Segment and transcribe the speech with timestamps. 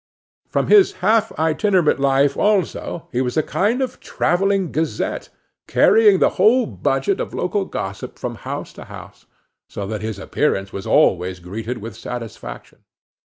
[0.49, 5.29] From his half itinerant life, also, he was a kind of travelling gazette,
[5.67, 9.27] carrying the whole budget of local gossip from house to house,
[9.69, 12.79] so that his appearance was always greeted with satisfaction.